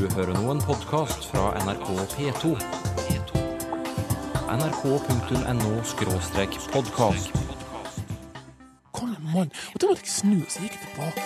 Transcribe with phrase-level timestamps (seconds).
[0.00, 2.56] Du hører nå en podkast fra NRK P2.
[4.48, 7.28] nrk.no-podkast.
[8.96, 9.50] Kom mann.
[9.74, 11.20] Og da måtte jeg snu, så jeg gikk tilbake.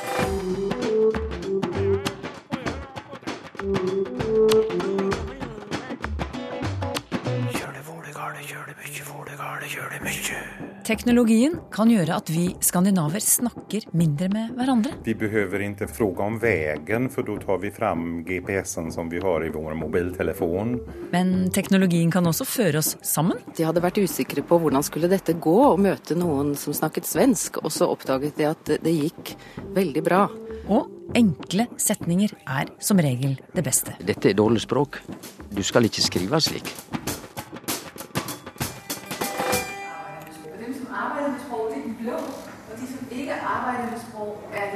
[10.85, 14.90] Teknologien kan gjøre at vi skandinaver snakker mindre med hverandre.
[15.06, 19.47] Vi behøver ikke fråga om veien, for da tar vi fram GPSen som vi har
[19.47, 20.75] i vår mobiltelefon.
[21.15, 23.41] Men teknologien kan også føre oss sammen.
[23.56, 27.62] De hadde vært usikre på hvordan skulle dette gå, å møte noen som snakket svensk,
[27.64, 29.33] og så oppdaget de at det gikk
[29.73, 30.27] veldig bra.
[30.69, 33.97] Og enkle setninger er som regel det beste.
[34.05, 35.01] Dette er dårlig språk.
[35.48, 36.75] Du skal ikke skrive slik.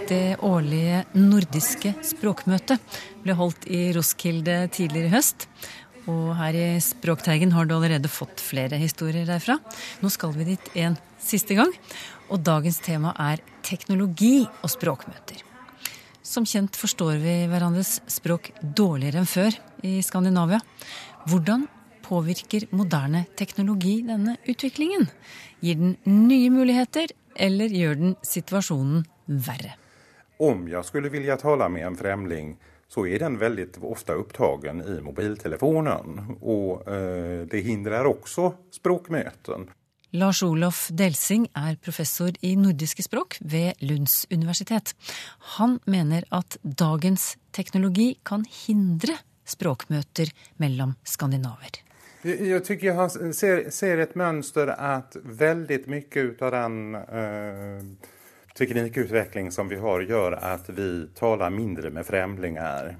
[0.09, 5.45] Det årlige nordiske språkmøtet ble holdt i Roskilde tidligere i høst.
[6.09, 9.59] Og her i Språkteigen har du allerede fått flere historier derfra.
[10.01, 11.75] Nå skal vi dit en siste gang.
[12.33, 15.45] Og dagens tema er teknologi og språkmøter.
[16.25, 19.53] Som kjent forstår vi hverandres språk dårligere enn før
[19.85, 20.63] i Skandinavia.
[21.29, 21.69] Hvordan
[22.09, 25.09] påvirker moderne teknologi denne utviklingen?
[25.61, 29.77] Gir den nye muligheter, eller gjør den situasjonen verre?
[30.39, 32.53] Om jeg skulle vilje tale med en fremling,
[32.89, 39.69] så er den veldig ofte opptatt i mobiltelefonen Og eh, det hindrer også språkmøten.
[40.17, 44.95] Lars Olof Delsing er professor i nordiske språk ved Lunds universitet.
[45.59, 51.83] Han mener at dagens teknologi kan hindre språkmøter mellom skandinaver.
[52.23, 57.83] Jag jag tycker jag har- ser, ser ett mönster att väldigt mycket av den eh,
[58.59, 62.97] teknikutveckling som vi har gjør at vi taler mindre med främlingar.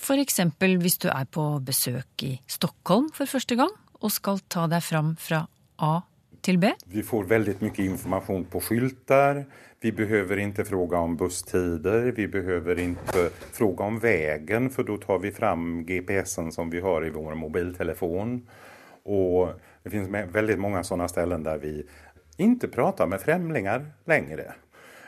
[0.00, 0.40] F.eks.
[0.60, 5.16] hvis du er på besøk i Stockholm for første gang og skal ta deg fram
[5.16, 5.46] fra
[5.78, 6.00] A
[6.42, 6.70] til B.
[6.86, 9.44] Vi får veldig mye informasjon på skyltar.
[9.80, 12.12] Vi behöver inte fråga om busstider.
[12.12, 17.06] Vi behöver inte fråga om vägen för då tar vi fram GPSen som vi har
[17.06, 18.48] i vår mobiltelefon.
[19.02, 19.48] Och
[19.82, 21.86] det finns väldigt många sådana ställen där vi
[22.36, 24.52] inte pratar med främlingar längre.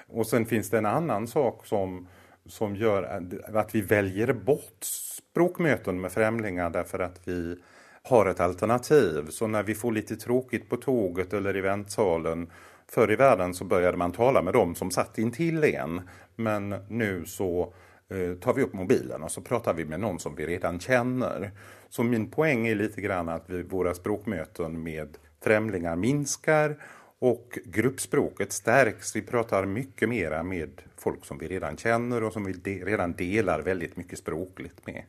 [0.09, 2.09] Och sen finns det en annan sak som,
[2.47, 3.23] som gör
[3.55, 7.57] att vi väljer bort språkmöten med främlingar därför att vi
[8.03, 9.27] har ett alternativ.
[9.31, 12.51] Så när vi får lite tråkigt på tåget eller i väntsalen
[12.93, 16.01] Förr i världen så började man tala med dem som satt intill en.
[16.37, 17.75] Men nu så
[18.09, 21.51] eh, tar vi upp mobilen och så pratar vi med någon som vi redan känner.
[21.89, 26.77] Så min poäng är lite grann att vi, våra språkmöten med främlingar minskar
[27.19, 29.17] och gruppspråket stärks.
[29.17, 33.13] Vi pratar mycket mera med folk som vi redan känner och som vi de, redan
[33.13, 35.03] delar väldigt mycket språkligt med.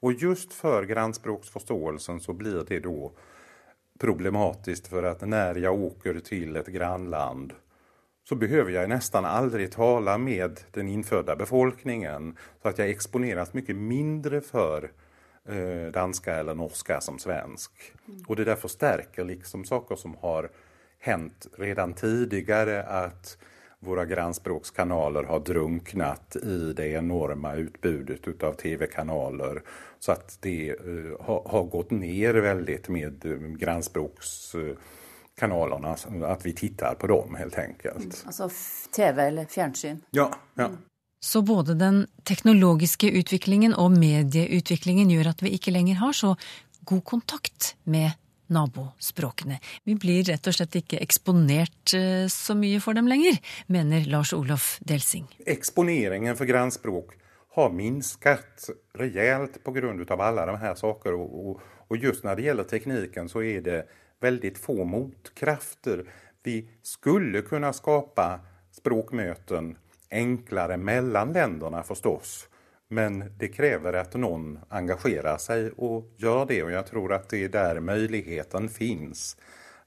[0.00, 3.12] Och just för grannspråksförståelsen så blir det då
[3.98, 7.52] problematiskt för att när jag åker till ett grannland
[8.28, 13.76] så behöver jag nästan aldrig tala med den infödda befolkningen så att jag exponeras mycket
[13.76, 14.90] mindre för
[15.48, 17.72] eh, danska eller norska som svensk.
[18.26, 20.50] Och det där förstärker liksom saker som har
[20.98, 23.38] hänt redan tidigare att
[23.84, 29.62] våra grannspråkskanaler har drunknet i det enorme utbudet av tv-kanaler.
[30.00, 35.96] Så at det uh, har, har gått ned veldig med eh, grannspråkskanalerna.
[36.22, 38.22] Att vi tittar på dem helt enkelt.
[38.26, 38.50] Altså
[38.96, 40.00] TV eller fjernsyn.
[40.10, 40.70] Ja, ja.
[41.24, 46.34] Så både den teknologiske utviklingen og medieutviklingen gjør at vi ikke lenger har så
[46.84, 48.12] god kontakt med
[48.54, 49.58] nabospråkene.
[49.84, 54.32] Vi blir rett og slett ikke eksponert eh, så mye for dem lenger, mener Lars
[54.36, 55.26] Olof Delsing.
[55.46, 57.16] Eksponeringen for grannspråk
[57.54, 59.74] har minsket reelt på
[60.18, 61.12] alle de her saker.
[61.12, 63.84] Og, och just når det gjelder teknikken, så er det
[64.20, 66.04] veldig få motkrafter.
[66.42, 68.40] Vi skulle kunne skapa
[68.72, 69.76] språkmøten
[70.10, 72.48] enklere mellom landene, förstås.
[72.88, 77.44] Men det krever at noen engasjerer seg og gjør det og jeg tror at det
[77.46, 79.32] er der muligheten fins.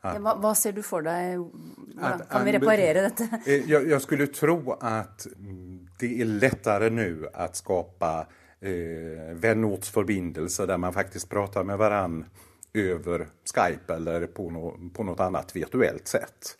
[0.01, 1.38] Ja, hva, hva ser du for deg?
[1.98, 3.30] Hvordan kan vi reparere dette?
[3.45, 8.12] jeg, Jag, jag skulle tro att mm, det er lettere nå å skapa
[8.60, 12.45] eh, vänortsförbindelser der man faktisk prater med hverandre
[12.77, 16.57] over Skype eller på, noe på annat virtuellt sett.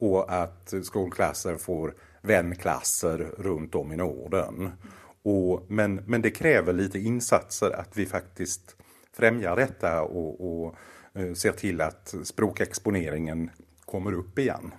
[0.00, 1.94] Og at skolklasser får
[2.26, 4.72] vennklasser rundt om i Norden.
[5.22, 8.76] Och, men, men det kräver lite insatser att vi faktiskt
[9.12, 10.76] främjar detta och, och
[11.14, 13.50] eh, ser till att språkexponeringen
[13.84, 14.72] kommer upp igen.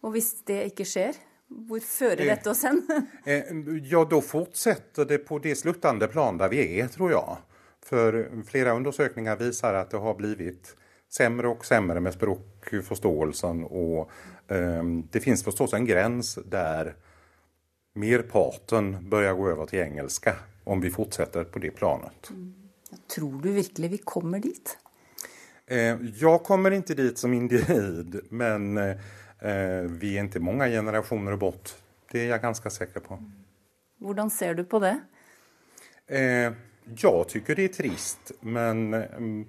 [0.00, 1.16] Og hvis det ikke skjer,
[1.50, 2.78] Hvor fører dette oss hen?
[3.24, 3.48] Eh,
[3.90, 7.38] ja, da fortsetter det på det sluttende plan der vi er, tror jeg.
[7.84, 10.74] For flere undersøkelser viser at det har blitt
[11.10, 13.64] sämre og sämre med språkforståelsen.
[13.66, 14.10] Og
[14.46, 16.94] eh, det finnes forstås en gräns der
[17.94, 22.30] merparten börjar gå over til engelska om vi fortsetter på det planet.
[23.14, 24.78] Tror du virkelig vi kommer dit?
[25.66, 31.74] Eh, jeg kommer ikke dit som individ, men eh, vi er ikke mange generasjoner bort.
[32.10, 33.18] Det er jeg ganske sikker på.
[34.02, 34.96] Hvordan ser du på det?
[36.10, 36.50] Eh,
[36.90, 39.40] jeg tycker det er trist, men mm,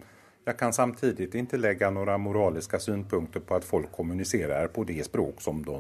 [0.46, 5.42] jeg kan samtidig ikke legge noen moraliske synpunkter på at folk kommuniserer på det språk
[5.42, 5.80] som, de,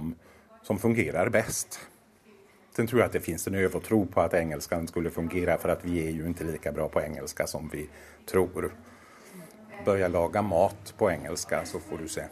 [0.65, 1.79] som fungerer best.
[2.75, 5.83] Sen tror jeg at det finnes en övertro på at engelskan skulle fungere, for att
[5.83, 7.89] vi er jo ikke like bra på engelska som vi
[8.25, 8.71] tror.
[9.85, 12.23] Börja lage mat på engelska, så får du se.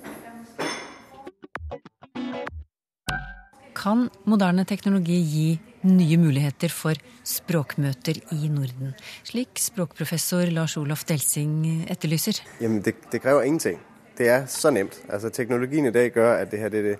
[3.75, 8.93] Kan moderne teknologi gi nye muligheter for språkmøter i Norden,
[9.23, 12.41] slik språkprofessor Lars Olof Delsing etterlyser?
[12.59, 13.79] Jamen, det, det krever ingenting.
[14.17, 15.01] Det er så nemt.
[15.09, 16.99] Altså, teknologien i dag gjør at det her det, det,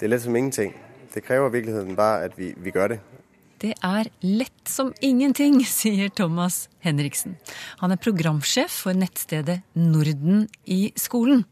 [0.00, 0.72] det er lett som ingenting.
[1.14, 3.00] Det krever i virkeligheten bare at vi, vi gjør det.
[3.62, 7.36] Det er lett som ingenting, sier Thomas Henriksen.
[7.80, 11.44] Han er programsjef for nettstedet Norden i skolen.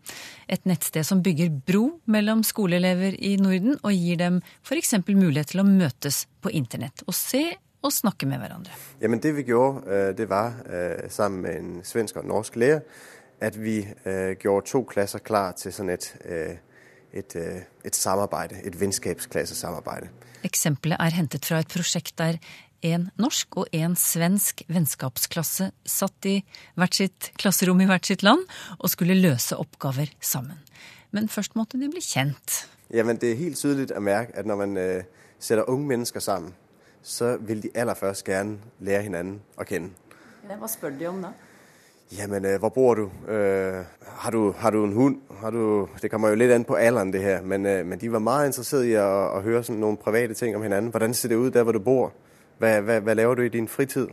[0.50, 4.96] Et nettsted som bygger bro mellom skoleelever i Norden og gir dem f.eks.
[5.08, 7.46] mulighet til å møtes på internett og se
[7.82, 8.74] og snakke med hverandre.
[9.02, 12.84] Jamen det vi gjorde, øh, det var øh, sammen med en svensk og norsk lærer,
[13.40, 16.12] at vi øh, gjorde to klasser klar til sånn et,
[17.12, 17.36] et,
[17.84, 20.08] et samarbeid, et vennskapsklassesamarbeid.
[20.46, 22.38] Eksempelet er hentet fra et prosjekt der
[22.82, 26.40] en norsk og en svensk vennskapsklasse satt i
[26.74, 28.42] hvert sitt klasserom i hvert sitt land
[28.78, 30.58] og skulle løse oppgaver sammen.
[31.12, 32.64] Men først måtte de bli kjent.
[32.90, 35.04] Ja, men Det er helt tydelig å merke at når man uh,
[35.38, 36.54] setter unge mennesker sammen,
[37.02, 39.90] så vil de aller først gjerne lære hverandre å kjenne.
[40.58, 41.32] Hva spør de om da?
[42.18, 43.10] Jamen, øh, hvor bor du?
[43.28, 44.52] Øh, har du?
[44.52, 45.16] Har du en hund?
[45.40, 47.42] Har du, det kommer jo litt an på alderen, det her.
[47.42, 50.62] Men, øh, men de var meget interesserede i å, å høre nogle private ting om
[50.62, 50.90] hinanden.
[50.90, 52.12] Hvordan ser det ut der, hvor du bor?
[52.58, 54.08] Hva, hva, hva laver du i din fritid?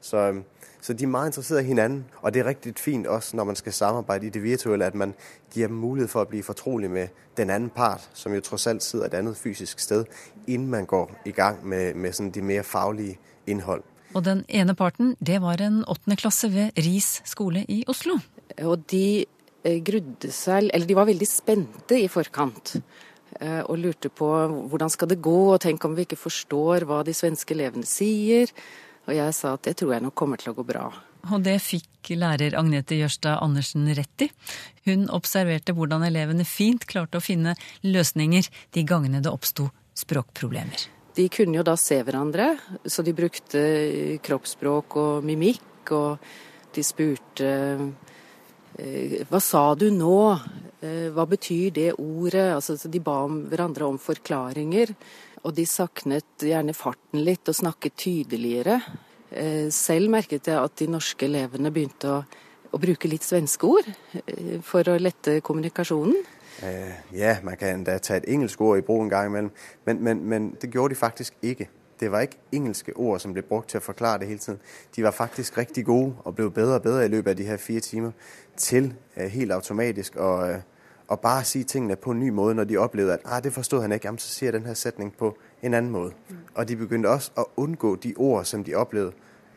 [0.00, 0.42] Så,
[0.80, 2.04] så de er meget interesserede i hinanden.
[2.22, 5.14] Og det er riktig fint også, når man skal samarbeide i det virtuelle, at man
[5.52, 8.82] giver dem mulighet for å bli fortrolig med den anden part, som jo trods alt
[8.82, 10.04] sidder et andet fysisk sted,
[10.46, 13.82] inden man går i gang med, med det mer faglige innhold.
[14.14, 18.18] Og den ene parten, det var en åttende klasse ved Ris skole i Oslo.
[18.66, 22.74] Og de eh, grudde seg Eller de var veldig spente i forkant.
[23.38, 24.28] Eh, og lurte på
[24.70, 28.50] hvordan skal det gå, og tenk om vi ikke forstår hva de svenske elevene sier.
[29.06, 30.88] Og jeg sa at det tror jeg nok kommer til å gå bra.
[31.30, 34.30] Og det fikk lærer Agnete Jørstad Andersen rett i.
[34.88, 37.54] Hun observerte hvordan elevene fint klarte å finne
[37.84, 39.68] løsninger de gangene det oppsto
[40.00, 40.88] språkproblemer.
[41.16, 42.52] De kunne jo da se hverandre,
[42.86, 43.60] så de brukte
[44.22, 45.90] kroppsspråk og mimikk.
[45.96, 46.20] Og
[46.74, 47.48] de spurte
[48.78, 50.20] eh, Hva sa du nå?
[50.80, 52.46] Eh, hva betyr det ordet?
[52.54, 54.94] Altså, de ba om hverandre om forklaringer.
[55.42, 58.78] Og de saknet gjerne farten litt og snakket tydeligere.
[59.30, 62.20] Eh, selv merket jeg at de norske elevene begynte å,
[62.70, 63.88] å bruke litt svenske ord
[64.66, 66.22] for å lette kommunikasjonen.
[66.62, 69.50] Uh, ja, man kan endda tage et engelsk ord i brug en gang imellem,
[69.84, 71.68] men, men, men, det gjorde de faktisk ikke.
[72.00, 74.60] Det var ikke engelske ord som ble brukt til å forklare det hele tiden.
[74.96, 77.56] De var faktisk riktig gode og ble bedre og bedre i løpet av de her
[77.56, 78.12] fire timer
[78.56, 80.30] til uh, helt automatisk å,
[81.10, 83.82] og bare si tingene på en ny måte når de opplevde at ah, det forstod
[83.82, 86.14] han ikke, jamen, så sier jeg denne setning på en annen måte.
[86.28, 86.36] Mm.
[86.54, 89.12] Og de begynte også å unngå de ord som de opplevde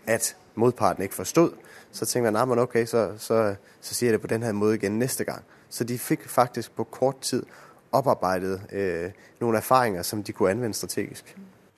[0.08, 1.54] at motparten ikke forstod.
[1.92, 5.00] Så tenkte man ah, ok, så, så, så sier jeg det på denne måten igjen
[5.00, 5.44] neste gang.
[5.74, 7.48] Så de fikk faktisk på kort tid
[7.94, 11.34] opparbeidet eh, noen erfaringer som de kunne anvende strategisk.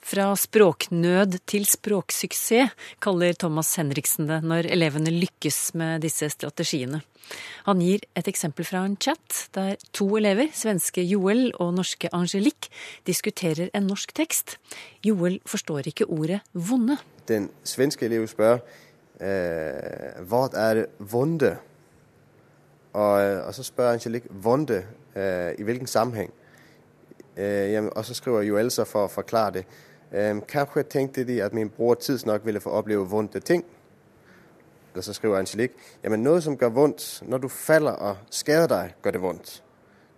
[0.05, 7.01] Fra språknød til språksuksess, kaller Thomas Henriksen det når elevene lykkes med disse strategiene.
[7.65, 12.69] Han gir et eksempel fra en chat der to elever, svenske Joel og norske Angelique,
[13.09, 14.59] diskuterer en norsk tekst.
[15.01, 17.01] Joel forstår ikke ordet 'vonde'.
[17.25, 18.59] Den svenske eleven spør
[19.17, 21.55] eh, hva er vonde?
[22.95, 23.11] Og,
[23.43, 24.85] og så spør Angelique Vonde
[25.15, 26.33] øh, i hvilken sammenheng.
[27.37, 29.65] Øh, jamen, og så skriver Joel så for å forklare det.
[30.13, 33.65] Øh, kanskje tenkte de at min bror tidsnok ville få oppleve vonde ting.
[34.95, 38.95] Og så skriver Angelique jamen noe som gjør vondt når du faller og skader deg,
[39.03, 39.51] gjør det vondt.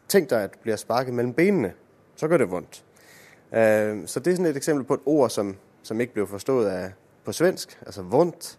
[0.08, 1.74] Tenk deg at du blir sparket mellom benene,
[2.16, 2.84] så gjør det vondt.
[3.52, 6.94] Øh, så det er et eksempel på et ord som, som ikke ble forstått av,
[7.26, 8.54] på svensk, altså vondt.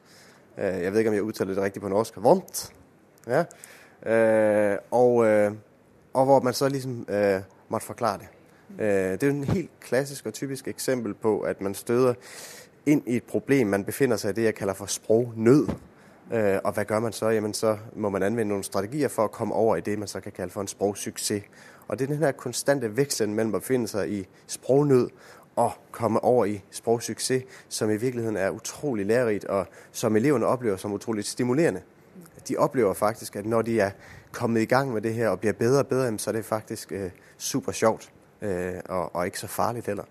[0.58, 2.16] Øh, jeg vet ikke om jeg uttaler det riktig på norsk.
[2.16, 2.72] Vondt.
[3.26, 3.44] Ja.
[4.08, 5.52] Øh, og, øh,
[6.12, 8.28] og, hvor man så liksom øh, måtte forklare det.
[8.78, 12.14] Øh, det er jo en helt klassisk og typisk eksempel på, at man støder
[12.86, 13.66] ind i et problem.
[13.66, 15.68] Man befinder sig i det, jeg kalder for sprognød.
[16.32, 17.28] Øh, og hvad gør man så?
[17.28, 20.20] Jamen så må man anvende nogle strategier for at komme over i det, man så
[20.20, 21.42] kan kalde for en sprogsucces.
[21.88, 25.08] Og det er den her konstante vekslen mellem at befinde sig i sprognød
[25.56, 30.76] og komme over i sprogsucces, som i virkeligheden er utrolig lærerigt, og som eleverne oplever
[30.76, 31.80] som utroligt stimulerende.
[32.48, 33.90] De opplever faktisk, at når de er
[34.32, 36.92] kommet i gang med det her og bliver bedre og bedre, så er det faktisk
[36.92, 40.04] øh, super sjovt øh, og, og ikke så farlig heller.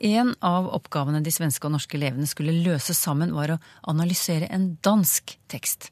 [0.00, 3.58] En av oppgavene de svenske og norske elevene skulle løse sammen, var å
[3.88, 5.90] analysere en dansk tekst.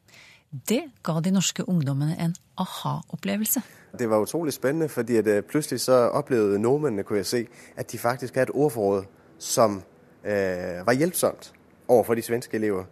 [0.69, 3.63] Det ga de norske ungdommene en aha-opplevelse.
[3.99, 7.93] Det var utrolig spennende, fordi at, plutselig pludselig så opplevde nordmennene kunne jeg se, at
[7.93, 9.05] de faktisk hadde et ordforråd,
[9.39, 9.83] som
[10.25, 11.53] eh, var hjelpsomt
[11.89, 12.85] overfor de svenske elever.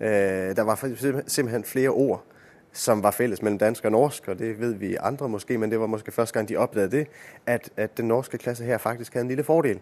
[0.00, 0.74] Øh, der var
[1.26, 2.24] simpelthen flere ord,
[2.72, 5.80] som var fælles mellom dansk og norsk, og det ved vi andre måske, men det
[5.80, 7.06] var måske første gang, de oppdaget det,
[7.46, 9.80] at, at den norske klasse her faktisk hadde en lille fordel.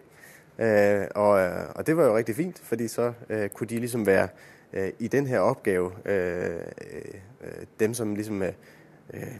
[0.59, 1.29] Øh, og,
[1.75, 4.27] og det var jo riktig fint, fordi så øh, kunne de liksom være
[4.73, 6.55] øh, i den her oppgave øh,
[7.41, 8.51] øh, dem, som liksom øh,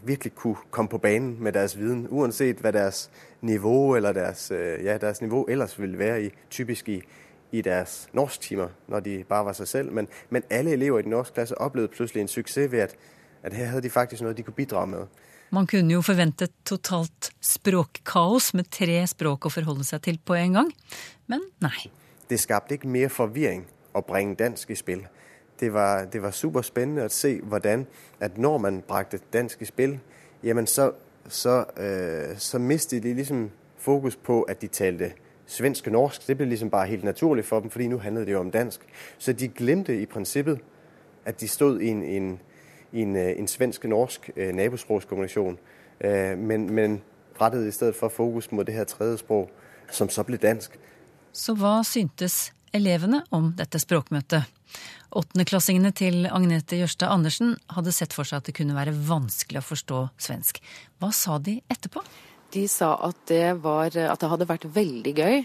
[0.02, 4.84] virkelig kunne komme på banen med deres viden, uanset hva deres niveau eller deres, øh,
[4.84, 7.02] ja, deres niveau ellers ville være i, typisk i,
[7.52, 9.92] i deres norsktimer, når de bare var sig selv.
[9.92, 12.96] Men, men alle elever i den norske klasse opplevde plutselig en suksess ved, at,
[13.42, 15.06] at her hadde de faktisk noe de kunne bidrage med.
[15.50, 20.36] Man kunne jo forvente et totalt språkkaos med tre språk å forholde seg til på
[20.36, 20.72] en gang,
[21.26, 21.88] men nei.
[22.28, 23.64] Det skapte ikke mer forvirring
[23.96, 25.06] å bringe dansk i spill.
[25.60, 27.86] Det var, det var superspennende å se, hvordan
[28.20, 29.96] at når man brakte dansk i spill,
[30.44, 30.90] jamen så,
[31.28, 35.12] så, øh, så mistet de liksom fokus på, at de talte
[35.48, 36.26] svensk og norsk.
[36.26, 38.80] Det ble liksom bare helt naturlig for dem, fordi nå handlet det jo om dansk.
[39.18, 40.60] Så de glemte i prinsippet
[41.24, 42.40] at de stod i en, en,
[42.92, 45.58] en, øh, en svensk-norsk eh, nabospråkskommunikasjon,
[46.00, 47.00] eh, men, men
[47.40, 49.50] rettet i stedet for fokus mot det her tredje sprog,
[49.90, 50.78] som så ble dansk.
[51.32, 54.44] Så hva syntes elevene om dette språkmøtet?
[55.16, 59.68] Åttendeklassingene til Agnete Jørstad Andersen hadde sett for seg at det kunne være vanskelig å
[59.68, 60.60] forstå svensk.
[61.00, 62.02] Hva sa de etterpå?
[62.54, 65.42] De sa at det, var, at det hadde vært veldig gøy.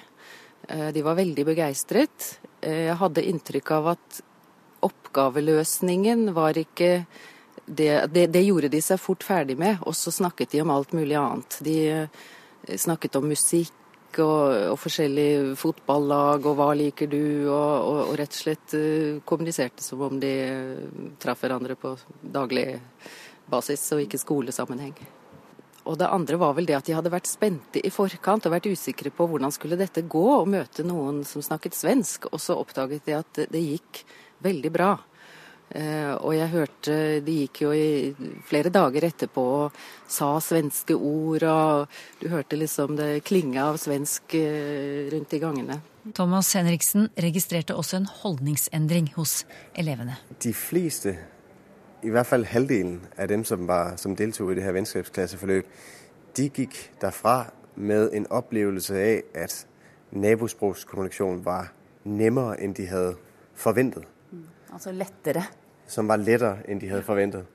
[0.96, 2.28] De var veldig begeistret.
[2.64, 4.22] Jeg hadde inntrykk av at
[4.84, 7.06] oppgaveløsningen var ikke
[7.66, 10.92] det, det, det, gjorde de seg fort ferdig med, og så snakket de om alt
[10.96, 11.60] mulig annet.
[11.64, 18.00] De eh, snakket om musikk og, og forskjellige fotballag og hva liker du, og, og,
[18.10, 18.78] og, rett og slett
[19.26, 20.34] kommuniserte som om de
[21.24, 22.68] traff hverandre på daglig
[23.50, 24.96] basis og ikke skolesammenheng.
[25.84, 28.70] Og det andre var vel det at de hadde vært spente i forkant og vært
[28.72, 33.10] usikre på hvordan skulle dette gå, å møte noen som snakket svensk, og så oppdaget
[33.10, 34.04] de at det, gikk
[34.44, 34.94] veldig bra.
[35.74, 38.12] Eh, og jeg hørte De gikk jo i
[38.46, 39.78] flere dager etterpå og
[40.12, 45.80] sa svenske ord, og du hørte liksom det klinge av svensk eh, rundt i gangene.
[46.14, 49.44] Thomas Henriksen registrerte også en holdningsendring hos
[49.80, 50.20] elevene.
[50.44, 51.16] De fleste,
[52.04, 55.66] i hvert fall halvdelen av dem som, var, som deltok i det her vennskapsklasseforløp,
[56.38, 57.46] de gikk derfra
[57.76, 59.68] med en opplevelse av at
[60.12, 61.72] nabospråkskommunikasjon var
[62.04, 63.16] nemmere enn de hadde
[63.56, 64.04] forventet.
[64.32, 65.44] Mm, altså lettere?
[65.88, 67.46] som var lettere enn de hadde forventet.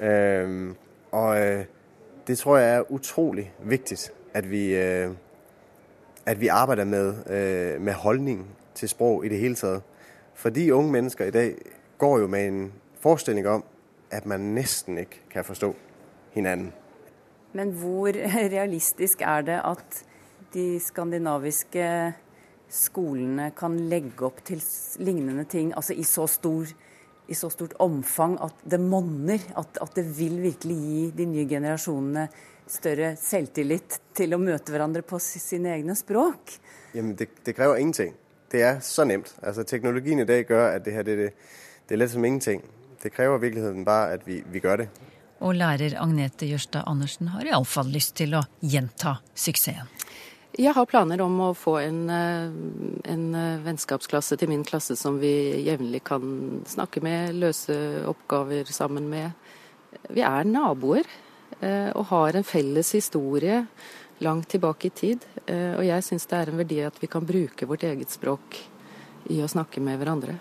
[0.00, 0.74] Øh,
[1.12, 1.64] og øh,
[2.28, 3.98] det tror jeg er utrolig viktig
[4.34, 5.14] at vi, uh,
[6.26, 9.82] at vi arbeider med, øh, med holdning til språk i det hele tatt.
[10.34, 11.54] Fordi unge mennesker i dag
[11.98, 13.64] går jo med en forestilling om
[14.10, 15.72] at man nesten ikke kan forstå
[16.34, 16.72] hinanden.
[17.52, 18.12] Men hvor
[18.56, 20.02] realistisk er det at
[20.54, 21.88] de skandinaviske
[22.68, 24.60] skolene kan legge opp til
[25.00, 26.68] lignende ting, altså i så stor
[27.28, 29.42] i så stort omfang at det monner.
[29.56, 32.28] At, at, det vil virkelig gi de nye generasjonene
[32.68, 36.56] større selvtillit til å møte hverandre på sine egne språk?
[36.96, 38.14] Jamen, det, det krever ingenting.
[38.48, 39.34] Det er så nemt.
[39.42, 41.30] Altså, teknologien i dag gjør at det her det, det,
[41.84, 42.64] det er lett som ingenting.
[43.02, 44.88] Det krever virkeligheten bare at vi, vi gjør det.
[45.38, 49.86] Og lærer Agnete Jørstad Andersen har iallfall lyst til å gjenta suksessen.
[50.58, 52.50] Jeg har planer om å få en, eh,
[53.12, 59.08] en, eh, vennskapsklasse til min klasse som vi jevnlig kan snakke med, løse oppgaver sammen
[59.08, 59.32] med.
[60.10, 61.04] Vi er naboer
[61.62, 63.66] eh, og har en felles historie
[64.20, 65.24] langt tilbake i tid.
[65.46, 68.58] Og jeg syns det er en verdi at vi kan bruke vårt eget språk
[69.30, 70.40] i å snakke med hverandre.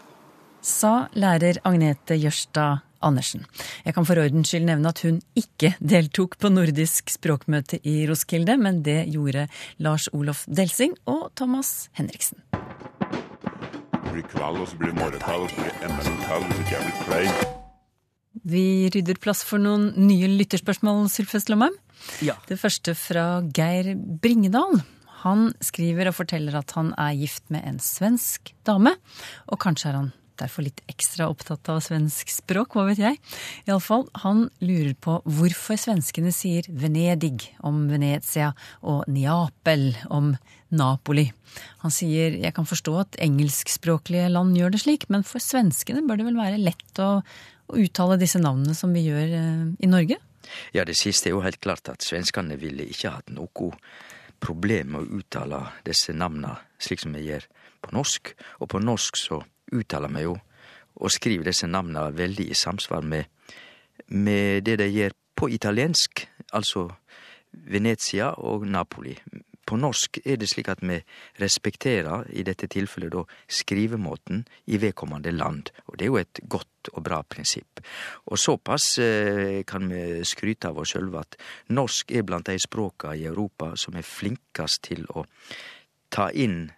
[0.61, 3.45] Sa lærer Agnete Jørstad Andersen.
[3.85, 8.57] Jeg kan for ordens skyld nevne at hun ikke deltok på nordisk språkmøte i Roskilde,
[8.57, 9.47] men det gjorde
[9.83, 12.41] Lars Olof Delsing og Thomas Henriksen.
[14.09, 17.55] Blir kveld, og så blir det og så blir NM-tall hvis ikke jeg blir klein.
[18.47, 21.75] Vi rydder plass for noen nye lytterspørsmål, Sylfest Lomheim.
[22.23, 22.37] Ja.
[22.47, 24.79] Det første fra Geir Bringedal.
[25.23, 28.93] Han skriver og forteller at han er gift med en svensk dame,
[29.49, 33.19] og kanskje er han derfor litt ekstra opptatt av svensk språk, hva vet jeg.
[33.67, 40.33] Iallfall, han lurer på hvorfor svenskene sier Venedig om Venezia og Neapel om
[40.75, 41.27] Napoli.
[41.83, 46.19] Han sier jeg kan forstå at engelskspråklige land gjør det slik, men for svenskene bør
[46.19, 50.19] det vel være lett å, å uttale disse navnene som vi gjør eh, i Norge?
[50.75, 53.71] Ja, det siste er jo helt klart at svenskene ville ikke hatt noe
[54.43, 57.47] problem med å uttale disse navna slik som vi gjør
[57.83, 58.33] på norsk.
[58.61, 59.41] Og på norsk så
[59.73, 60.37] uttaler vi jo
[60.97, 63.27] og skriver disse navnene veldig i samsvar med,
[64.07, 66.23] med det de gjør på italiensk,
[66.57, 66.87] altså
[67.51, 69.13] Venezia og Napoli.
[69.67, 70.95] På norsk er det slik at vi
[71.41, 75.73] respekterer, i dette tilfellet da, skrivemåten i vedkommende land.
[75.91, 77.81] Og det er jo et godt og bra prinsipp.
[78.31, 81.35] Og såpass eh, kan vi skryte av oss sjølve at
[81.75, 85.25] norsk er blant de språka i Europa som er flinkest til å
[86.15, 86.69] ta inn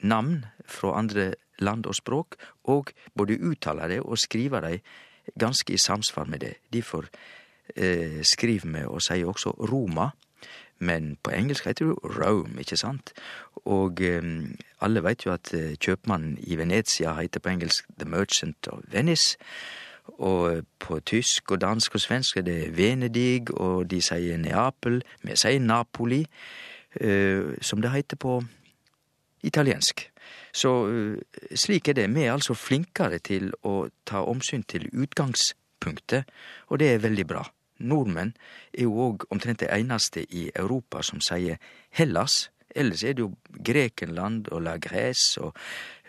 [0.00, 4.80] navn fra andre land og språk, og både uttale det og skrive det
[5.38, 6.54] ganske i samsvar med det.
[6.72, 7.08] Derfor
[7.76, 10.10] eh, skriver me og sier også Roma
[10.78, 13.12] men på engelsk heter det Rome, ikke sant?
[13.66, 14.22] Og eh,
[14.80, 19.36] alle veit jo at uh, kjøpmannen i Venezia heter på engelsk The Merchant of Venice.
[20.18, 25.02] Og på tysk og dansk og svensk er det Venedig, og de sier Neapel.
[25.22, 26.22] Vi sier Napoli,
[27.02, 28.40] uh, som det heter på
[29.42, 30.06] italiensk.
[30.52, 31.16] Så uh,
[31.54, 32.08] slik er det.
[32.14, 36.28] Vi er altså flinkere til å ta omsyn til utgangspunktet,
[36.68, 37.44] og det er veldig bra.
[37.78, 38.32] Nordmenn
[38.74, 41.60] er jo òg omtrent det eneste i Europa som sier
[41.94, 42.48] Hellas.
[42.74, 45.54] Ellers er det jo Grekenland og La Grèce og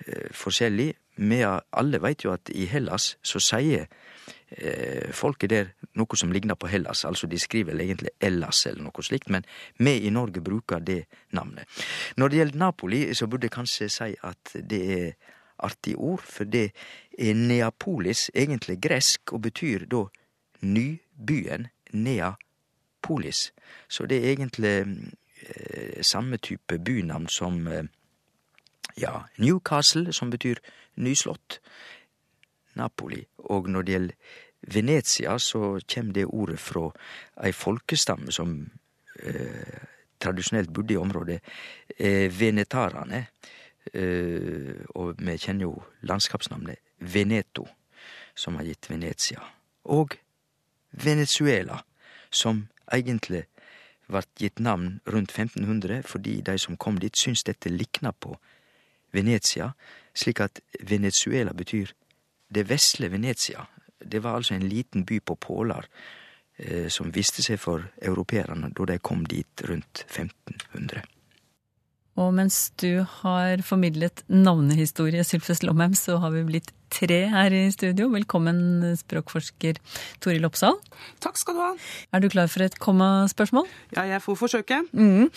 [0.05, 0.89] eh, forskjellig.
[1.19, 3.87] Vi alle veit jo at i Hellas så sier
[4.55, 7.03] eh, folket der noe som ligner på Hellas.
[7.05, 9.47] Altså de skriver egentlig Ellas eller noe slikt, men
[9.77, 11.03] vi i Norge bruker det
[11.35, 11.67] navnet.
[12.15, 16.47] Når det gjelder Napoli, så burde jeg kanskje si at det er artig ord, for
[16.47, 16.69] det
[17.19, 20.05] er Neapolis, egentlig gresk, og betyr da
[20.61, 23.49] nybyen Neapolis.
[23.89, 24.75] Så det er egentlig
[25.43, 27.83] eh, samme type bynavn som eh,
[28.99, 30.61] ja, Newcastle, som betyr
[30.95, 31.59] nyslått.
[32.79, 33.25] Napoli.
[33.37, 34.15] Og når det gjelder
[34.73, 36.89] Venezia, så kjem det ordet fra
[37.43, 38.55] ei folkestamme som
[39.23, 39.83] eh,
[40.19, 41.39] tradisjonelt bodde i området,
[41.97, 43.25] eh, venetarane.
[43.93, 47.65] Eh, og vi kjenner jo landskapsnavnet Veneto,
[48.35, 49.41] som har gitt Venezia.
[49.83, 50.17] Og
[50.91, 51.79] Venezuela,
[52.29, 53.45] som egentlig
[54.09, 58.35] vart gitt navn rundt 1500 fordi de som kom dit, syntes dette likna på
[59.11, 59.73] Venezia,
[60.13, 61.93] slik at Venezuela betyr
[62.49, 63.67] det vesle Venezia.
[63.99, 65.87] Det var altså en liten by på pålar
[66.57, 71.05] eh, som viste seg for europeerne da de kom dit rundt 1500.
[72.19, 77.61] Og mens du har formidlet navnehistorie, Sylfest Lomheim, så har vi blitt tre her i
[77.71, 78.09] studio.
[78.11, 79.79] Velkommen, språkforsker
[80.19, 80.75] Toril Oppsal.
[81.23, 81.69] Takk skal du ha.
[82.11, 83.69] Er du klar for et kommaspørsmål?
[83.95, 84.81] Ja, jeg får forsøke.
[84.91, 85.29] Mm.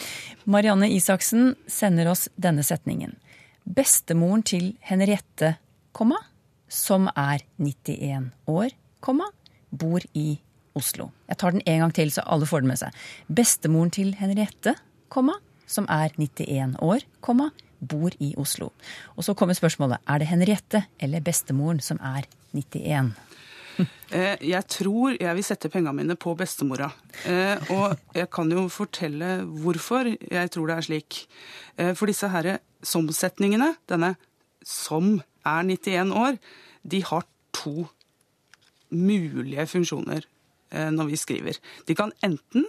[0.51, 3.15] Marianne Isaksen sender oss denne setningen.
[3.63, 5.57] Bestemoren til Henriette,
[5.95, 6.19] komma,
[6.67, 9.29] som er 91 år, komma,
[9.71, 10.41] bor i
[10.75, 11.11] Oslo.
[11.29, 12.97] Jeg tar den en gang til, så alle får den med seg.
[13.31, 14.75] Bestemoren til Henriette,
[15.13, 18.73] komma, som er 91 år, komma, bor i Oslo.
[19.17, 23.15] Og så kommer spørsmålet er det Henriette eller bestemoren som er 91?
[24.13, 26.91] Eh, jeg tror jeg vil sette pengene mine på bestemora.
[27.25, 31.23] Eh, og jeg kan jo fortelle hvorfor jeg tror det er slik.
[31.79, 34.15] Eh, for disse her som-setningene, denne
[34.67, 35.17] som
[35.47, 36.39] er 91 år,
[36.83, 37.87] de har to
[38.93, 40.27] mulige funksjoner
[40.73, 41.59] når vi skriver.
[41.87, 42.67] De kan enten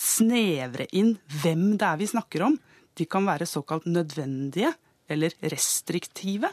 [0.00, 2.56] snevre inn hvem det er vi snakker om.
[2.96, 4.72] De kan være såkalt nødvendige
[5.10, 6.48] eller restriktive.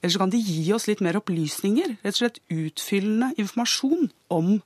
[0.00, 4.56] Eller så kan de gi oss litt mer opplysninger, rett og slett utfyllende informasjon om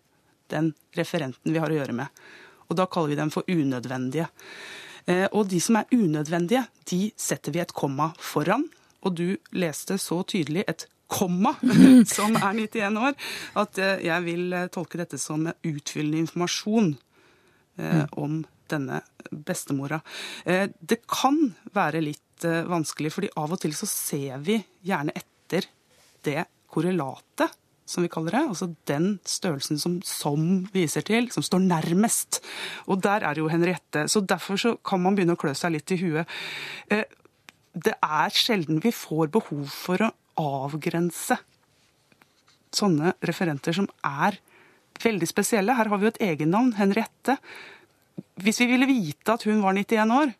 [0.52, 2.24] den referenten vi har å gjøre med.
[2.70, 4.28] Og da kaller vi dem for unødvendige.
[5.06, 8.66] Eh, og de som er unødvendige, de setter vi et komma foran.
[9.04, 11.54] Og du leste så tydelig et komma,
[12.16, 13.16] som er 91 år,
[13.60, 16.94] at eh, jeg vil eh, tolke dette som utfyllende informasjon
[17.76, 18.04] mm.
[18.22, 19.00] om denne
[19.44, 19.98] bestemora.
[20.44, 21.36] Det kan
[21.74, 25.66] være litt vanskelig, fordi av og til så ser vi gjerne etter
[26.24, 27.52] det korrelatet
[27.86, 28.42] som vi kaller det.
[28.48, 32.40] Altså den størrelsen som som viser til, som står nærmest.
[32.88, 34.06] Og der er jo Henriette.
[34.08, 36.28] Så derfor så kan man begynne å klø seg litt i huet.
[37.74, 41.38] Det er sjelden vi får behov for å avgrense
[42.74, 44.38] sånne referenter som er
[45.02, 45.74] veldig spesielle.
[45.74, 47.36] Her har vi jo et egennavn, Henriette.
[48.42, 50.34] Hvis vi ville vite at hun var 91 år,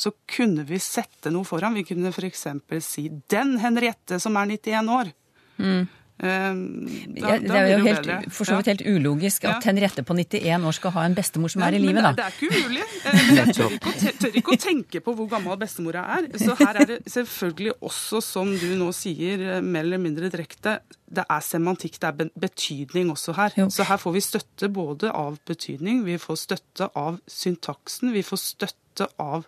[0.00, 1.74] så kunne vi sette noe foran.
[1.74, 2.46] Vi kunne f.eks.
[2.86, 5.12] si 'Den Henriette som er 91 år'.
[5.58, 5.88] Mm.
[6.20, 8.30] Eh, da, Ja, det er jo det helt, bedre.
[8.30, 9.70] for så vidt helt ulogisk at Ja.
[9.70, 11.94] Henriette på 91 år skal ha en bestemor som er i livet.
[11.96, 12.12] live, da.
[12.12, 12.82] Det, er ikke umulig.
[13.04, 16.28] Eh, jeg tør ikke, tør ikke å tenke på hvor gammel bestemora er.
[16.38, 20.80] Så her er det selvfølgelig også, som du nå sier, eh, mer eller mindre direkte,
[21.10, 23.50] det er semantikk, det er betydning også her.
[23.70, 28.38] Så her får vi støtte både av betydning, vi får støtte av syntaksen, vi får
[28.38, 29.46] støtte av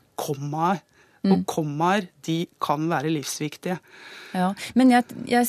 [1.22, 1.32] kommaer.
[1.32, 1.44] Og Mm.
[1.46, 3.78] kommaer, de kan være livsviktige.
[4.35, 5.46] Ja, Men jeg, jeg,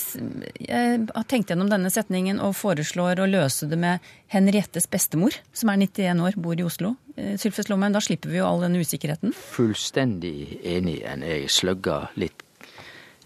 [0.59, 5.69] jeg har tenkt gjennom denne setningen og foreslår å løse det med Henriettes bestemor, som
[5.69, 6.95] er 91 år, bor i Oslo.
[7.17, 9.33] Eh, Sylfes Lomheim, da slipper vi jo all den usikkerheten.
[9.33, 12.43] Fullstendig enig enn jeg sløgga litt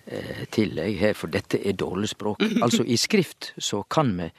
[0.08, 2.40] eh, til jeg her, for dette er dårlig språk.
[2.64, 4.32] Altså i skrift så kan vi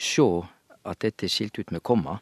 [0.00, 0.46] sjå
[0.88, 2.16] at dette er skilt ut med komma.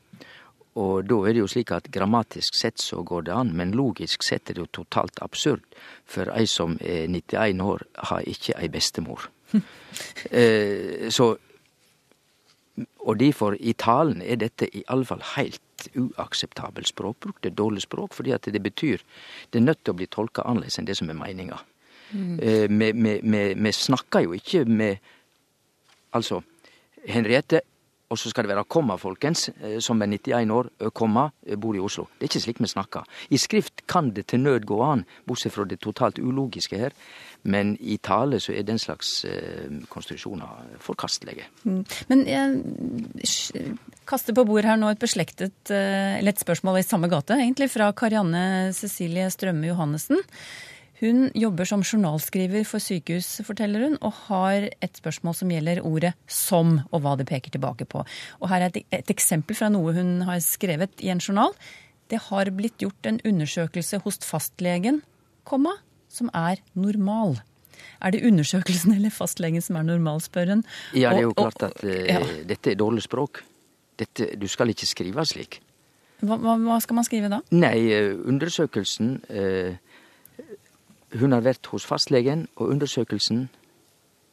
[0.79, 4.23] Og da er det jo slik at grammatisk sett så går det an, men logisk
[4.23, 5.65] sett er det jo totalt absurd.
[6.07, 9.31] For ei som er 91 år, har ikke ei bestemor.
[10.31, 11.37] eh, så
[13.01, 17.43] Og derfor, i talen er dette i alle fall heilt uakseptabel språkbruk.
[17.43, 18.99] Det er dårlig språk, fordi at det betyr
[19.53, 21.59] Det er nødt til å bli tolka annerledes enn det som er meininga.
[22.13, 22.39] Mm.
[22.41, 24.97] Eh, Vi, vi, vi, vi snakker jo ikke med
[26.13, 26.41] Altså,
[27.07, 27.61] Henriette,
[28.11, 31.57] og så skal det være komma, folkens, eh, som er 91 år, ø, komma, eh,
[31.57, 32.09] bor i Oslo.
[32.19, 33.07] Det er ikke slik vi snakker.
[33.31, 36.91] I skrift kan det til nød gå an, bortsett fra det totalt ulogiske her,
[37.45, 41.47] men i tale så er den slags eh, konstruksjoner forkastelige.
[41.65, 41.85] Mm.
[42.09, 43.77] Men jeg
[44.11, 47.71] kaster på bord her nå et beslektet, eh, eller et spørsmål i samme gate, egentlig,
[47.71, 50.19] fra Karianne Cecilie Strømme Johannessen.
[51.01, 56.13] Hun jobber som journalskriver for sykehus, forteller hun, og har et spørsmål som gjelder ordet
[56.29, 58.05] 'som', og hva det peker tilbake på.
[58.41, 61.55] Og her er et, eksempel fra noe hun har skrevet i en journal.
[62.11, 65.03] Det har blitt gjort en undersøkelse hos fastlegen,
[65.45, 65.73] komma,
[66.09, 67.41] som er normal.
[68.03, 70.65] Er det undersøkelsen eller fastlegen som er normal, spør hun.
[70.93, 72.21] Ja, det er jo klart at eh, ja.
[72.45, 73.43] dette er dårlig språk.
[73.99, 75.63] Dette, du skal ikke skrive slik.
[76.21, 77.41] Hva, hva, hva skal man skrive da?
[77.51, 79.77] Nei, eh, undersøkelsen eh,
[81.19, 83.49] Hun har vært hos fastlegen, og undersøkelsen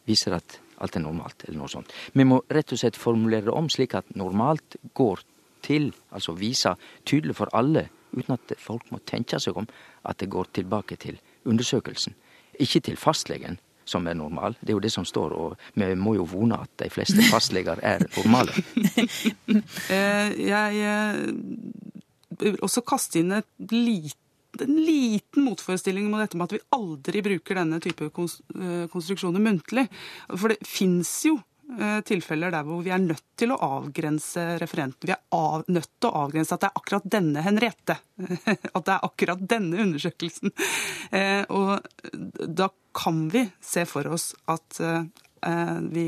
[0.08, 1.92] viser at alt er normalt, eller noe sånt.
[2.14, 5.24] Vi må rett og slett formulere det om slik at normalt går
[5.66, 6.76] til, altså vise
[7.08, 9.68] tydelig for alle, uten at folk må tenke seg om,
[10.08, 11.18] at det går tilbake til
[11.50, 12.16] undersøkelsen.
[12.62, 14.58] Ikke til fastlegen, som er normal.
[14.62, 17.82] Det er jo det som står, og vi må jo vone at de fleste fastleger
[17.82, 18.54] er normale.
[19.88, 21.18] Eh, jeg eh,
[22.42, 24.18] vil også kaste inn et lit,
[24.66, 29.88] en liten motforestilling mot dette med at vi aldri bruker denne type eh, konstruksjoner muntlig.
[30.34, 31.36] For det fins jo
[31.78, 35.10] eh, tilfeller der hvor vi er nødt til å avgrense referenten.
[35.10, 37.98] Vi er av, nødt til å avgrense at det er akkurat denne Henriette.
[38.78, 40.54] At det er akkurat denne undersøkelsen.
[41.12, 41.78] Eh, Og
[42.62, 44.80] da kan vi se for oss at
[45.94, 46.08] vi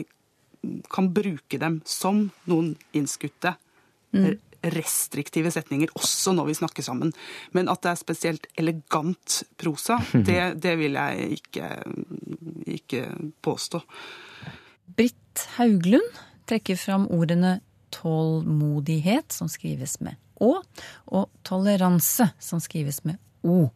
[0.90, 3.54] kan bruke dem som noen innskutte
[4.10, 4.40] Mm.
[4.64, 7.14] Restriktive setninger, også når vi snakker sammen.
[7.56, 11.70] Men at det er spesielt elegant prosa, det, det vil jeg ikke,
[12.80, 13.04] ikke
[13.46, 13.82] påstå.
[14.98, 16.20] Britt Hauglund
[16.50, 17.60] trekker fram ordene
[17.96, 20.54] tålmodighet, som skrives med Å,
[21.12, 23.70] og toleranse, som skrives med O.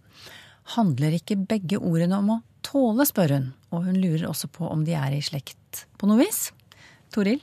[0.77, 4.85] Handler ikke begge ordene om å tåle, spør hun, og hun lurer også på om
[4.87, 6.45] de er i slekt på noe vis.
[7.13, 7.41] Toril?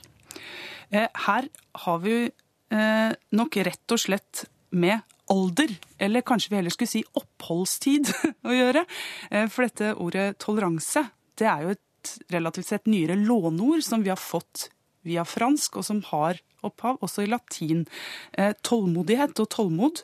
[0.89, 1.47] Eh, Her
[1.85, 2.15] har vi
[2.71, 8.11] eh, nok rett og slett med alder, eller kanskje vi heller skulle si oppholdstid,
[8.49, 8.85] å gjøre.
[9.29, 11.05] Eh, For dette ordet toleranse,
[11.39, 14.69] det er jo et relativt sett nyere låneord som vi har fått
[15.07, 17.85] via fransk, og som har opphav også i latin.
[18.37, 20.03] Eh, Tålmodighet og tålmod,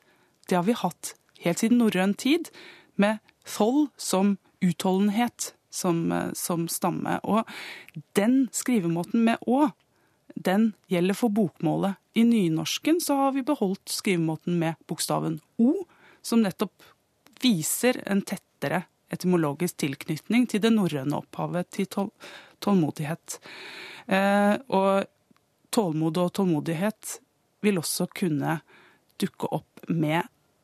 [0.49, 2.49] det har vi hatt helt siden norrøn tid,
[2.97, 7.19] med thol som utholdenhet som, eh, som stamme.
[7.23, 7.45] Og
[8.17, 9.71] den skrivemåten med å,
[10.43, 11.97] den gjelder for bokmålet.
[12.17, 15.73] I nynorsken så har vi beholdt skrivemåten med bokstaven O,
[16.21, 16.85] som nettopp
[17.43, 22.09] viser en tettere etymologisk tilknytning til det norrøne opphavet til tål
[22.59, 23.37] tålmodighet.
[24.09, 25.05] Eh, og
[25.69, 27.19] tålmod og tålmodighet
[27.61, 28.59] vil også kunne
[29.21, 30.23] dukke opp med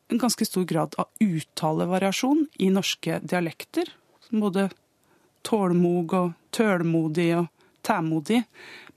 [0.09, 3.89] en ganske stor grad av uttalevariasjon i norske dialekter.
[4.29, 4.69] Både
[5.45, 7.51] tålmog og tølmodig og
[7.85, 8.43] tæmodig.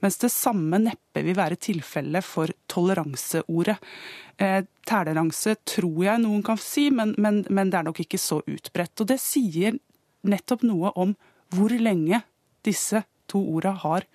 [0.03, 3.77] Mens det samme neppe vil være tilfellet for toleranseordet.
[4.37, 8.39] Eh, Toleranse tror jeg noen kan si, men, men, men det er nok ikke så
[8.45, 8.93] utbredt.
[9.01, 9.79] Og det sier
[10.27, 11.15] nettopp noe om
[11.55, 12.21] hvor lenge
[12.67, 14.05] disse to orda har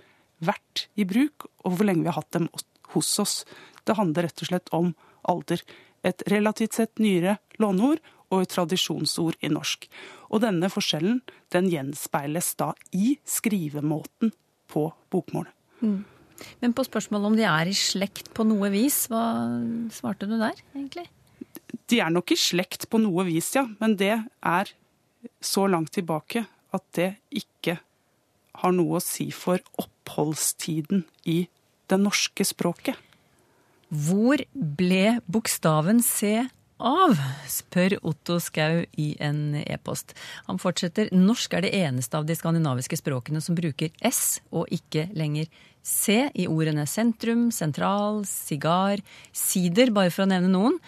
[0.43, 2.49] vært i bruk, og hvor lenge vi har hatt dem
[2.95, 3.37] hos oss.
[3.87, 4.93] Det handler rett og slett om
[5.29, 5.63] alder.
[6.07, 9.89] Et relativt sett nyere låneord, og et tradisjonsord i norsk.
[10.33, 11.21] Og denne forskjellen
[11.53, 14.33] den gjenspeiles da i skrivemåten
[14.73, 15.51] på bokmål.
[15.83, 16.01] Mm.
[16.63, 19.23] Men på spørsmålet om de er i slekt på noe vis, hva
[19.95, 21.07] svarte du der, egentlig?
[21.91, 23.67] De er nok i slekt på noe vis, ja.
[23.83, 24.73] Men det er
[25.43, 27.79] så langt tilbake at det ikke
[28.63, 31.45] har noe å si for oppholdstiden i
[31.91, 32.97] det norske språket.
[33.93, 36.49] Hvor ble bokstaven C
[36.83, 37.17] av?
[37.49, 40.17] spør Otto Skau i en e-post.
[40.49, 41.09] Han fortsetter.
[41.15, 45.49] Norsk er det eneste av de skandinaviske språkene som bruker S og ikke lenger
[45.83, 49.03] C i ordene sentrum, sentral, sigar,
[49.35, 50.79] sider, bare for å nevne noen.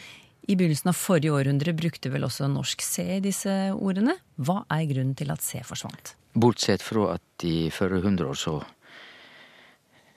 [0.44, 4.18] I begynnelsen av forrige århundre brukte vel også norsk C i disse ordene.
[4.36, 6.14] Hva er grunnen til at C forsvant?
[6.34, 8.58] Bortsett fra at i forrige hundre år så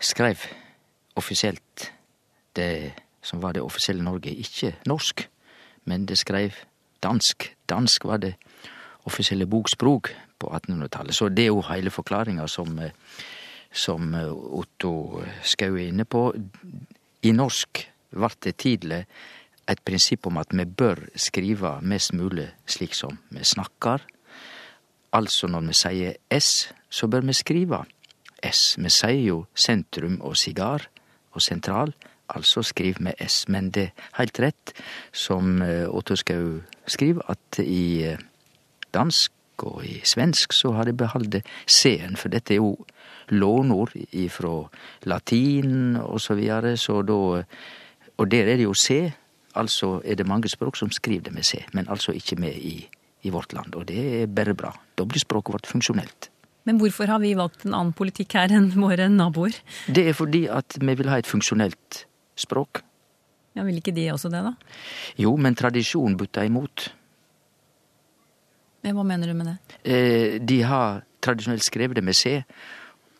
[0.04, 0.44] skrev
[1.18, 1.92] offisielt
[2.58, 2.94] det
[3.26, 5.26] som var det offisielle Norge, ikke norsk,
[5.88, 6.56] men det skrev
[7.04, 7.50] dansk.
[7.70, 8.36] Dansk var det
[9.08, 11.16] offisielle bokspråk på 1800-tallet.
[11.16, 12.80] Så det er jo hele forklaringa som,
[13.72, 14.14] som
[14.60, 16.30] Otto Skau er inne på.
[17.24, 19.02] I norsk ble det tidlig
[19.68, 24.04] et prinsipp om at vi bør skrive mest mulig slik som vi snakker.
[25.14, 27.84] Altså når vi sier S, så bør vi skrive
[28.44, 28.76] S.
[28.78, 30.88] Vi sier jo sentrum og sigar
[31.34, 31.94] og sentral,
[32.30, 33.46] altså skriv med S.
[33.48, 34.74] Men det er heilt rett,
[35.14, 38.22] som eh, Otto Skau skriver, at i eh,
[38.94, 39.34] dansk
[39.66, 42.76] og i svensk så har de beholdt C-en, for dette er jo
[43.34, 44.68] lånord ifra
[45.10, 47.44] latin og så videre, så da
[48.18, 49.12] Og der er det jo C,
[49.54, 52.90] altså er det mange språk som skriver det med C, men altså ikke med i,
[53.22, 53.76] i vårt land.
[53.76, 54.72] Og det er bare bra.
[54.98, 56.32] Da blir språket vårt funksjonelt.
[56.66, 59.54] Men hvorfor har vi valgt en annen politikk her enn våre naboer?
[59.86, 62.07] Det er fordi at vi vil ha et funksjonelt
[62.40, 62.84] språk.
[63.58, 64.54] Ja, Vil ikke de også det, da?
[65.18, 66.92] Jo, men tradisjon butta imot.
[68.88, 69.58] Hva mener du med det?
[69.84, 72.38] Eh, de har tradisjonelt skrevet det med C,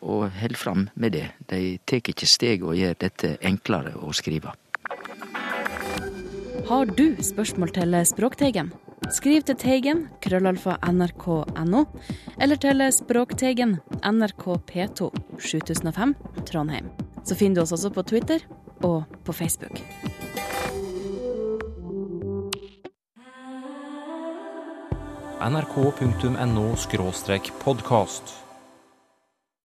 [0.00, 1.26] og held fram med det.
[1.50, 4.54] De tar ikke steg og gjør dette enklere å skrive.
[6.68, 8.72] Har du spørsmål til Språkteigen?
[9.14, 11.84] Skriv til Teigen, krøllalfa nrk.no,
[12.38, 16.16] eller til Språkteigen, NRK P2, 7005,
[16.50, 16.90] Trondheim.
[17.28, 18.40] Så finner du oss også på Twitter
[18.80, 19.82] og på Facebook.
[25.38, 26.64] nrk.no
[27.62, 28.47] podkast.